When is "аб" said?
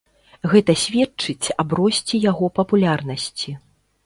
1.65-1.75